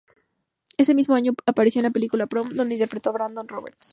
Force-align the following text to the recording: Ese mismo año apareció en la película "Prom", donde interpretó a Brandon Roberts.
Ese 0.79 0.95
mismo 0.95 1.13
año 1.13 1.33
apareció 1.45 1.77
en 1.77 1.83
la 1.83 1.91
película 1.91 2.25
"Prom", 2.25 2.49
donde 2.55 2.73
interpretó 2.73 3.11
a 3.11 3.13
Brandon 3.13 3.47
Roberts. 3.47 3.89